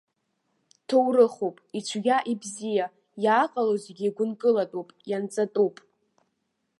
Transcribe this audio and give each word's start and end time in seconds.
Ҭоурыхуп, 0.87 1.55
ицәгьа 1.77 2.17
ибзиа, 2.31 2.85
иааҟало 3.23 3.75
зегьы 3.83 4.09
гәынкылатәуп, 4.15 4.89
ианҵатәуп. 5.09 5.75